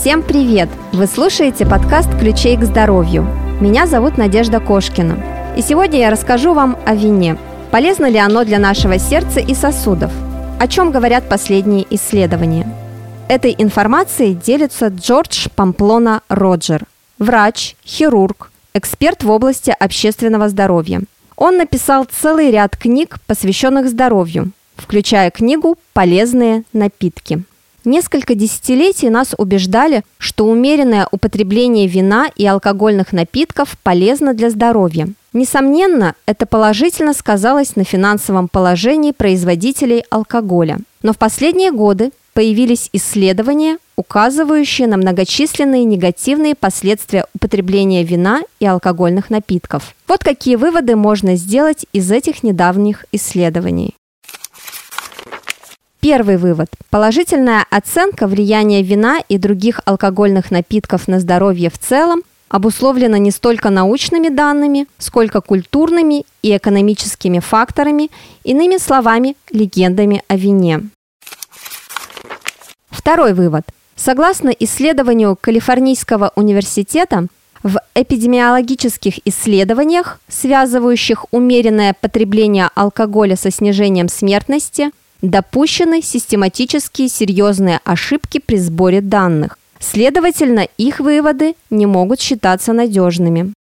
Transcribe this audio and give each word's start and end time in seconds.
Всем 0.00 0.22
привет! 0.22 0.70
Вы 0.94 1.06
слушаете 1.06 1.66
подкаст 1.66 2.08
«Ключей 2.18 2.56
к 2.56 2.64
здоровью». 2.64 3.24
Меня 3.60 3.86
зовут 3.86 4.16
Надежда 4.16 4.58
Кошкина. 4.58 5.54
И 5.58 5.60
сегодня 5.60 5.98
я 5.98 6.10
расскажу 6.10 6.54
вам 6.54 6.78
о 6.86 6.94
вине. 6.94 7.36
Полезно 7.70 8.08
ли 8.08 8.16
оно 8.16 8.44
для 8.44 8.58
нашего 8.58 8.98
сердца 8.98 9.40
и 9.40 9.54
сосудов? 9.54 10.10
О 10.58 10.66
чем 10.68 10.90
говорят 10.90 11.28
последние 11.28 11.86
исследования? 11.94 12.66
Этой 13.28 13.54
информацией 13.58 14.32
делится 14.32 14.86
Джордж 14.86 15.48
Памплона 15.54 16.22
Роджер, 16.30 16.86
врач, 17.18 17.76
хирург, 17.84 18.50
эксперт 18.72 19.22
в 19.22 19.30
области 19.30 19.76
общественного 19.78 20.48
здоровья. 20.48 21.02
Он 21.36 21.58
написал 21.58 22.06
целый 22.06 22.50
ряд 22.50 22.74
книг, 22.74 23.18
посвященных 23.26 23.90
здоровью, 23.90 24.52
включая 24.76 25.30
книгу 25.30 25.76
«Полезные 25.92 26.64
напитки». 26.72 27.44
Несколько 27.84 28.34
десятилетий 28.34 29.08
нас 29.08 29.34
убеждали, 29.38 30.02
что 30.18 30.46
умеренное 30.46 31.08
употребление 31.10 31.86
вина 31.86 32.28
и 32.36 32.46
алкогольных 32.46 33.12
напитков 33.12 33.76
полезно 33.82 34.34
для 34.34 34.50
здоровья. 34.50 35.08
Несомненно, 35.32 36.14
это 36.26 36.44
положительно 36.44 37.14
сказалось 37.14 37.76
на 37.76 37.84
финансовом 37.84 38.48
положении 38.48 39.12
производителей 39.12 40.04
алкоголя. 40.10 40.78
Но 41.02 41.12
в 41.12 41.18
последние 41.18 41.70
годы 41.70 42.10
появились 42.34 42.90
исследования, 42.92 43.78
указывающие 43.96 44.86
на 44.86 44.96
многочисленные 44.96 45.84
негативные 45.84 46.54
последствия 46.54 47.26
употребления 47.34 48.02
вина 48.02 48.42
и 48.58 48.66
алкогольных 48.66 49.30
напитков. 49.30 49.94
Вот 50.08 50.24
какие 50.24 50.56
выводы 50.56 50.96
можно 50.96 51.36
сделать 51.36 51.86
из 51.92 52.10
этих 52.10 52.42
недавних 52.42 53.04
исследований. 53.12 53.94
Первый 56.00 56.38
вывод. 56.38 56.68
Положительная 56.88 57.66
оценка 57.70 58.26
влияния 58.26 58.82
вина 58.82 59.18
и 59.28 59.36
других 59.36 59.80
алкогольных 59.84 60.50
напитков 60.50 61.08
на 61.08 61.20
здоровье 61.20 61.68
в 61.68 61.78
целом 61.78 62.22
обусловлена 62.48 63.18
не 63.18 63.30
столько 63.30 63.68
научными 63.68 64.28
данными, 64.28 64.86
сколько 64.98 65.42
культурными 65.42 66.24
и 66.42 66.56
экономическими 66.56 67.38
факторами, 67.38 68.10
иными 68.44 68.78
словами, 68.78 69.36
легендами 69.50 70.22
о 70.26 70.36
вине. 70.36 70.88
Второй 72.88 73.34
вывод. 73.34 73.64
Согласно 73.94 74.48
исследованию 74.48 75.36
Калифорнийского 75.38 76.32
университета, 76.34 77.26
в 77.62 77.78
эпидемиологических 77.94 79.26
исследованиях, 79.26 80.18
связывающих 80.28 81.26
умеренное 81.30 81.94
потребление 82.00 82.70
алкоголя 82.74 83.36
со 83.36 83.50
снижением 83.50 84.08
смертности, 84.08 84.90
допущены 85.22 86.02
систематические 86.02 87.08
серьезные 87.08 87.80
ошибки 87.84 88.38
при 88.38 88.56
сборе 88.56 89.00
данных. 89.00 89.58
Следовательно, 89.78 90.68
их 90.76 91.00
выводы 91.00 91.54
не 91.70 91.86
могут 91.86 92.20
считаться 92.20 92.72
надежными. 92.72 93.52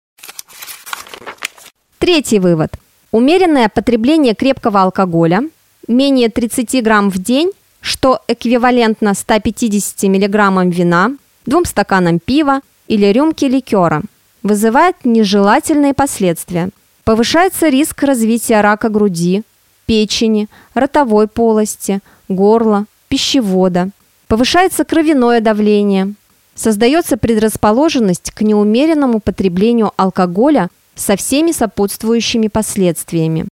Третий 1.98 2.38
вывод. 2.38 2.72
Умеренное 3.10 3.68
потребление 3.68 4.34
крепкого 4.34 4.82
алкоголя, 4.82 5.42
менее 5.86 6.28
30 6.28 6.82
грамм 6.82 7.10
в 7.10 7.18
день, 7.18 7.50
что 7.80 8.20
эквивалентно 8.28 9.14
150 9.14 10.02
миллиграммам 10.04 10.70
вина, 10.70 11.12
двум 11.46 11.64
стаканам 11.64 12.18
пива 12.18 12.60
или 12.88 13.06
рюмке 13.06 13.48
ликера, 13.48 14.02
вызывает 14.42 14.96
нежелательные 15.04 15.94
последствия. 15.94 16.70
Повышается 17.04 17.68
риск 17.68 18.02
развития 18.02 18.60
рака 18.60 18.88
груди, 18.88 19.42
печени, 19.88 20.48
ротовой 20.74 21.26
полости, 21.26 22.00
горла, 22.28 22.84
пищевода. 23.08 23.88
Повышается 24.28 24.84
кровяное 24.84 25.40
давление. 25.40 26.14
Создается 26.54 27.16
предрасположенность 27.16 28.30
к 28.32 28.42
неумеренному 28.42 29.20
потреблению 29.20 29.92
алкоголя 29.96 30.68
со 30.94 31.16
всеми 31.16 31.52
сопутствующими 31.52 32.48
последствиями. 32.48 33.46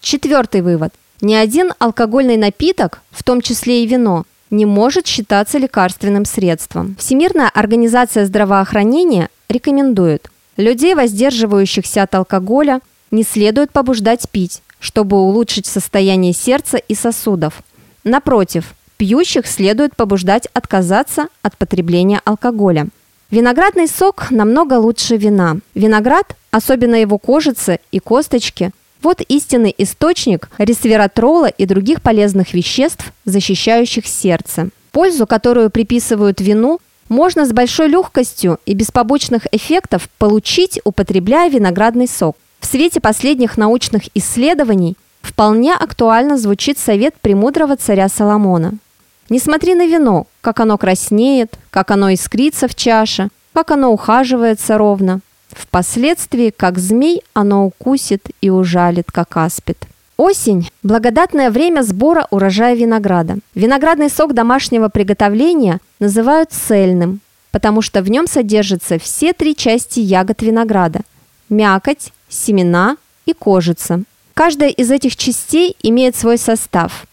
Четвертый 0.00 0.62
вывод. 0.62 0.92
Ни 1.20 1.34
один 1.34 1.72
алкогольный 1.78 2.36
напиток, 2.36 3.02
в 3.12 3.22
том 3.22 3.42
числе 3.42 3.84
и 3.84 3.86
вино, 3.86 4.24
не 4.50 4.66
может 4.66 5.06
считаться 5.06 5.58
лекарственным 5.58 6.24
средством. 6.24 6.96
Всемирная 6.98 7.48
организация 7.48 8.26
здравоохранения 8.26 9.28
рекомендует 9.48 10.30
людей, 10.56 10.94
воздерживающихся 10.94 12.02
от 12.02 12.14
алкоголя, 12.16 12.80
не 13.12 13.22
следует 13.22 13.70
побуждать 13.70 14.28
пить, 14.28 14.62
чтобы 14.80 15.16
улучшить 15.16 15.66
состояние 15.66 16.32
сердца 16.32 16.78
и 16.78 16.96
сосудов. 16.96 17.62
Напротив, 18.02 18.74
пьющих 18.96 19.46
следует 19.46 19.94
побуждать 19.94 20.48
отказаться 20.52 21.28
от 21.42 21.56
потребления 21.56 22.20
алкоголя. 22.24 22.88
Виноградный 23.30 23.86
сок 23.86 24.30
намного 24.30 24.74
лучше 24.74 25.16
вина. 25.16 25.58
Виноград, 25.74 26.36
особенно 26.50 26.96
его 26.96 27.18
кожицы 27.18 27.78
и 27.92 28.00
косточки, 28.00 28.72
вот 29.02 29.20
истинный 29.22 29.74
источник 29.78 30.50
ресвератрола 30.58 31.46
и 31.46 31.66
других 31.66 32.02
полезных 32.02 32.54
веществ, 32.54 33.12
защищающих 33.24 34.06
сердце. 34.06 34.68
Пользу, 34.92 35.26
которую 35.26 35.70
приписывают 35.70 36.40
вину, 36.40 36.78
можно 37.08 37.46
с 37.46 37.52
большой 37.52 37.88
легкостью 37.88 38.58
и 38.64 38.74
без 38.74 38.90
побочных 38.90 39.46
эффектов 39.50 40.08
получить, 40.18 40.80
употребляя 40.84 41.50
виноградный 41.50 42.06
сок. 42.06 42.36
Свете 42.72 43.02
последних 43.02 43.58
научных 43.58 44.04
исследований 44.14 44.96
вполне 45.20 45.74
актуально 45.74 46.38
звучит 46.38 46.78
совет 46.78 47.14
премудрого 47.20 47.76
царя 47.76 48.08
Соломона. 48.08 48.72
Не 49.28 49.38
смотри 49.38 49.74
на 49.74 49.84
вино, 49.84 50.26
как 50.40 50.58
оно 50.58 50.78
краснеет, 50.78 51.58
как 51.68 51.90
оно 51.90 52.14
искрится 52.14 52.68
в 52.68 52.74
чаше, 52.74 53.28
как 53.52 53.72
оно 53.72 53.92
ухаживается 53.92 54.78
ровно. 54.78 55.20
Впоследствии, 55.50 56.48
как 56.48 56.78
змей, 56.78 57.22
оно 57.34 57.66
укусит 57.66 58.30
и 58.40 58.48
ужалит, 58.48 59.12
как 59.12 59.36
аспид. 59.36 59.76
Осень– 60.16 60.70
благодатное 60.82 61.50
время 61.50 61.82
сбора 61.82 62.26
урожая 62.30 62.74
винограда. 62.74 63.36
Виноградный 63.54 64.08
сок 64.08 64.32
домашнего 64.32 64.88
приготовления 64.88 65.78
называют 66.00 66.52
цельным, 66.52 67.20
потому 67.50 67.82
что 67.82 68.00
в 68.00 68.10
нем 68.10 68.26
содержатся 68.26 68.98
все 68.98 69.34
три 69.34 69.54
части 69.54 70.00
ягод 70.00 70.40
винограда– 70.40 71.00
мякоть, 71.50 72.12
семена 72.32 72.96
и 73.26 73.32
кожица. 73.32 74.02
Каждая 74.34 74.70
из 74.70 74.90
этих 74.90 75.16
частей 75.16 75.76
имеет 75.82 76.16
свой 76.16 76.38
состав, 76.38 77.06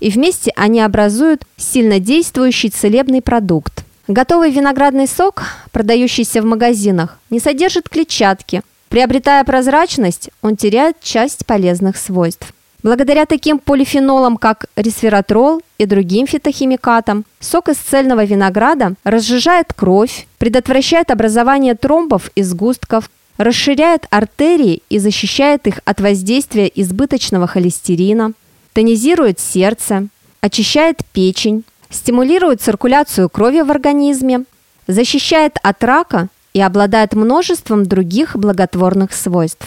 и 0.00 0.10
вместе 0.10 0.52
они 0.56 0.80
образуют 0.80 1.44
сильнодействующий 1.56 2.70
целебный 2.70 3.22
продукт. 3.22 3.84
Готовый 4.08 4.50
виноградный 4.50 5.06
сок, 5.06 5.44
продающийся 5.72 6.42
в 6.42 6.44
магазинах, 6.44 7.18
не 7.30 7.40
содержит 7.40 7.88
клетчатки. 7.88 8.62
Приобретая 8.90 9.42
прозрачность, 9.44 10.28
он 10.42 10.56
теряет 10.56 11.00
часть 11.00 11.46
полезных 11.46 11.96
свойств. 11.96 12.52
Благодаря 12.82 13.24
таким 13.24 13.58
полифенолам, 13.58 14.36
как 14.36 14.66
ресвератрол 14.76 15.62
и 15.78 15.86
другим 15.86 16.26
фитохимикатам, 16.26 17.24
сок 17.40 17.70
из 17.70 17.78
цельного 17.78 18.24
винограда 18.24 18.92
разжижает 19.04 19.72
кровь, 19.72 20.26
предотвращает 20.36 21.10
образование 21.10 21.74
тромбов 21.76 22.30
и 22.34 22.42
сгустков, 22.42 23.08
расширяет 23.36 24.06
артерии 24.10 24.82
и 24.88 24.98
защищает 24.98 25.66
их 25.66 25.80
от 25.84 26.00
воздействия 26.00 26.70
избыточного 26.74 27.46
холестерина, 27.46 28.32
тонизирует 28.72 29.40
сердце, 29.40 30.08
очищает 30.40 31.00
печень, 31.12 31.64
стимулирует 31.90 32.60
циркуляцию 32.60 33.28
крови 33.28 33.60
в 33.60 33.70
организме, 33.70 34.44
защищает 34.86 35.56
от 35.62 35.82
рака 35.82 36.28
и 36.52 36.60
обладает 36.60 37.14
множеством 37.14 37.84
других 37.84 38.36
благотворных 38.36 39.12
свойств. 39.12 39.66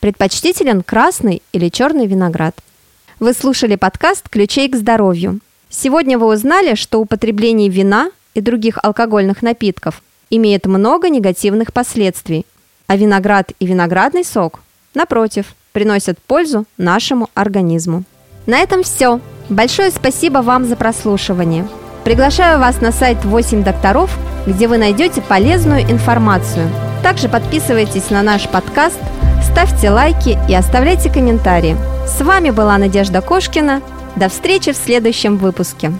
Предпочтителен 0.00 0.82
красный 0.82 1.42
или 1.52 1.68
черный 1.68 2.06
виноград. 2.06 2.56
Вы 3.20 3.32
слушали 3.32 3.76
подкаст 3.76 4.28
«Ключей 4.28 4.68
к 4.68 4.76
здоровью». 4.76 5.40
Сегодня 5.70 6.18
вы 6.18 6.26
узнали, 6.26 6.74
что 6.74 7.00
употребление 7.00 7.68
вина 7.68 8.10
и 8.34 8.40
других 8.40 8.78
алкогольных 8.82 9.42
напитков 9.42 10.02
имеет 10.30 10.66
много 10.66 11.08
негативных 11.08 11.72
последствий– 11.72 12.44
а 12.86 12.96
виноград 12.96 13.52
и 13.58 13.66
виноградный 13.66 14.24
сок, 14.24 14.60
напротив, 14.94 15.54
приносят 15.72 16.18
пользу 16.18 16.66
нашему 16.78 17.28
организму. 17.34 18.04
На 18.46 18.58
этом 18.58 18.82
все. 18.82 19.20
Большое 19.48 19.90
спасибо 19.90 20.38
вам 20.38 20.64
за 20.64 20.76
прослушивание. 20.76 21.66
Приглашаю 22.04 22.58
вас 22.60 22.80
на 22.80 22.92
сайт 22.92 23.24
8 23.24 23.64
докторов, 23.64 24.16
где 24.46 24.68
вы 24.68 24.78
найдете 24.78 25.22
полезную 25.22 25.82
информацию. 25.82 26.68
Также 27.02 27.28
подписывайтесь 27.28 28.10
на 28.10 28.22
наш 28.22 28.48
подкаст, 28.48 28.98
ставьте 29.42 29.90
лайки 29.90 30.38
и 30.48 30.54
оставляйте 30.54 31.10
комментарии. 31.10 31.76
С 32.06 32.20
вами 32.20 32.50
была 32.50 32.76
Надежда 32.78 33.20
Кошкина. 33.20 33.82
До 34.16 34.28
встречи 34.28 34.72
в 34.72 34.76
следующем 34.76 35.38
выпуске. 35.38 35.92